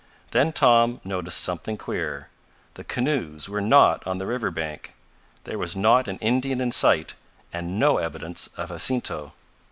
Then 0.31 0.51
Tom 0.51 0.99
noticed 1.03 1.39
something 1.41 1.77
queer. 1.77 2.27
The 2.73 2.83
canoes 2.83 3.47
were 3.47 3.61
not 3.61 4.01
on 4.07 4.17
the 4.17 4.25
river 4.25 4.49
bank. 4.49 4.95
There 5.43 5.59
was 5.59 5.75
not 5.75 6.07
an 6.07 6.17
Indian 6.17 6.59
in 6.59 6.71
sight, 6.71 7.13
and 7.53 7.77
no 7.77 7.97
evidence 7.99 8.49
of 8.57 8.69
Jacinto. 8.69 9.33